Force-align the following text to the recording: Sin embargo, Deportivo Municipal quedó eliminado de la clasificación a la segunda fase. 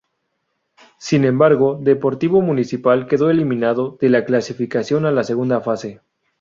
Sin 0.97 1.25
embargo, 1.25 1.77
Deportivo 1.79 2.41
Municipal 2.41 3.05
quedó 3.05 3.29
eliminado 3.29 3.99
de 4.01 4.09
la 4.09 4.25
clasificación 4.25 5.05
a 5.05 5.11
la 5.11 5.23
segunda 5.23 5.61
fase. 5.61 6.01